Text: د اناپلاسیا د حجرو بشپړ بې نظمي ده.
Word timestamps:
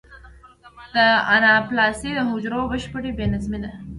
د 0.95 0.97
اناپلاسیا 1.35 2.11
د 2.15 2.19
حجرو 2.29 2.69
بشپړ 2.71 3.03
بې 3.17 3.25
نظمي 3.33 3.59
ده. 3.63 3.69